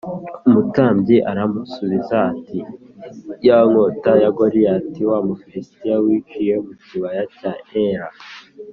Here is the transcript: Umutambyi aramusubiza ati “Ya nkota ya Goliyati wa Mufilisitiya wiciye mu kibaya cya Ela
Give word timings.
Umutambyi 0.47 1.17
aramusubiza 1.31 2.15
ati 2.31 2.59
“Ya 3.47 3.57
nkota 3.69 4.11
ya 4.23 4.29
Goliyati 4.37 5.01
wa 5.09 5.19
Mufilisitiya 5.27 5.95
wiciye 6.03 6.53
mu 6.65 6.73
kibaya 6.83 7.23
cya 7.37 7.51
Ela 7.85 8.09